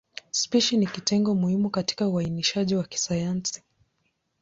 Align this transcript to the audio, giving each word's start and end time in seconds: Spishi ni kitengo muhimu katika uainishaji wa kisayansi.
Spishi 0.31 0.77
ni 0.77 0.87
kitengo 0.87 1.35
muhimu 1.35 1.69
katika 1.69 2.07
uainishaji 2.07 2.75
wa 2.75 2.83
kisayansi. 2.83 3.63